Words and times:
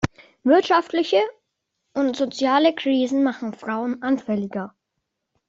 Wirtschaftliche 0.43 1.21
und 1.93 2.15
soziale 2.17 2.73
Krisen 2.73 3.21
machen 3.21 3.53
Frauen 3.53 4.01
anfälliger. 4.01 4.73